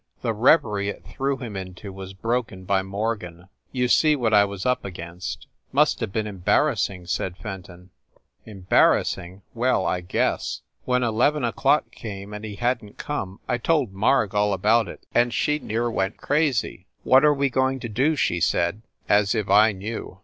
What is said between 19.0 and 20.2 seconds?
as if I knew!